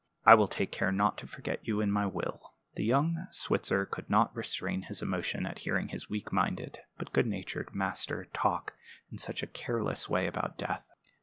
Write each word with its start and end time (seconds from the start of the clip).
I 0.25 0.33
will 0.33 0.47
take 0.47 0.71
care 0.71 0.91
not 0.91 1.19
to 1.19 1.27
forget 1.27 1.59
you 1.67 1.79
in 1.79 1.91
my 1.91 2.07
will." 2.07 2.55
The 2.73 2.83
young 2.83 3.27
Switzer 3.29 3.85
could 3.85 4.09
not 4.09 4.35
restrain 4.35 4.81
his 4.81 5.03
emotion 5.03 5.45
at 5.45 5.59
hearing 5.59 5.89
his 5.89 6.09
weak 6.09 6.33
minded 6.33 6.79
but 6.97 7.13
good 7.13 7.27
natured 7.27 7.75
master 7.75 8.25
talk 8.33 8.73
in 9.11 9.19
such 9.19 9.43
a 9.43 9.53
careless 9.53 10.09
way 10.09 10.25
about 10.25 10.57
death. 10.57 10.89